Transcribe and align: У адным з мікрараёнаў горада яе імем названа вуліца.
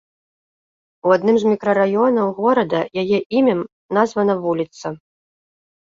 У 1.09 1.13
адным 1.15 1.35
з 1.43 1.51
мікрараёнаў 1.51 2.27
горада 2.39 2.79
яе 3.05 3.19
імем 3.43 3.61
названа 3.99 4.33
вуліца. 4.47 4.87